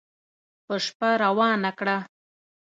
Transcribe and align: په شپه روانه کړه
په 0.65 0.75
شپه 0.85 1.09
روانه 1.23 1.71
کړه 1.79 1.97